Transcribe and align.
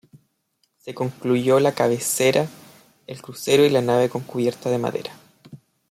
Se 0.79 0.95
concluyó 0.95 1.59
la 1.59 1.73
cabecera, 1.75 2.47
el 3.05 3.21
crucero 3.21 3.63
y 3.67 3.69
la 3.69 3.81
nave 3.83 4.09
con 4.09 4.23
cubierta 4.23 4.71
de 4.71 4.79
madera. 4.79 5.11